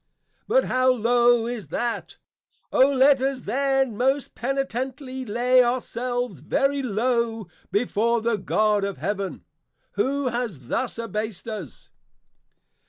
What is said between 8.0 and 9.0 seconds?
the God of